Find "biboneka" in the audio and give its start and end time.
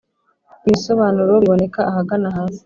1.41-1.79